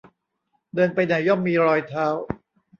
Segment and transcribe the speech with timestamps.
[0.75, 2.07] เดินไปไหนย่อมมีรอยเท้า